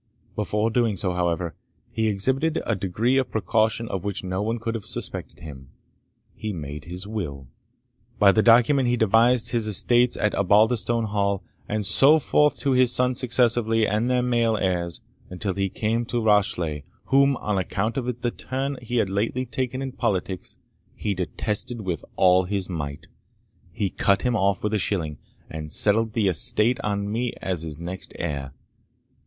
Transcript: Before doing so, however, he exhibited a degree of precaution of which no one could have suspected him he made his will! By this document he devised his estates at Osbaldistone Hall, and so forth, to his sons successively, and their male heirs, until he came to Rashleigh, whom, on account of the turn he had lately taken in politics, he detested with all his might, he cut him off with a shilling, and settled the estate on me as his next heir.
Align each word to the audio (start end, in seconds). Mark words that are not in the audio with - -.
Before 0.35 0.71
doing 0.71 0.97
so, 0.97 1.13
however, 1.13 1.53
he 1.91 2.07
exhibited 2.07 2.59
a 2.65 2.73
degree 2.73 3.17
of 3.19 3.29
precaution 3.29 3.87
of 3.87 4.03
which 4.03 4.23
no 4.23 4.41
one 4.41 4.57
could 4.57 4.73
have 4.73 4.83
suspected 4.83 5.41
him 5.41 5.69
he 6.33 6.51
made 6.51 6.85
his 6.85 7.05
will! 7.05 7.45
By 8.17 8.31
this 8.31 8.43
document 8.43 8.87
he 8.87 8.97
devised 8.97 9.51
his 9.51 9.67
estates 9.67 10.17
at 10.17 10.33
Osbaldistone 10.33 11.09
Hall, 11.09 11.43
and 11.69 11.85
so 11.85 12.17
forth, 12.17 12.57
to 12.61 12.71
his 12.71 12.91
sons 12.91 13.19
successively, 13.19 13.87
and 13.87 14.09
their 14.09 14.23
male 14.23 14.57
heirs, 14.57 15.01
until 15.29 15.53
he 15.53 15.69
came 15.69 16.05
to 16.05 16.19
Rashleigh, 16.23 16.81
whom, 17.05 17.37
on 17.37 17.59
account 17.59 17.95
of 17.95 18.23
the 18.23 18.31
turn 18.31 18.79
he 18.81 18.95
had 18.95 19.07
lately 19.07 19.45
taken 19.45 19.83
in 19.83 19.91
politics, 19.91 20.57
he 20.95 21.13
detested 21.13 21.81
with 21.81 22.03
all 22.15 22.45
his 22.45 22.67
might, 22.67 23.05
he 23.71 23.91
cut 23.91 24.23
him 24.23 24.35
off 24.35 24.63
with 24.63 24.73
a 24.73 24.79
shilling, 24.79 25.19
and 25.47 25.71
settled 25.71 26.13
the 26.13 26.27
estate 26.27 26.79
on 26.79 27.11
me 27.11 27.35
as 27.39 27.61
his 27.61 27.79
next 27.79 28.13
heir. 28.17 28.51